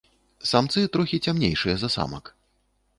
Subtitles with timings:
[0.51, 2.37] Самцы трохі цямнейшыя за самак.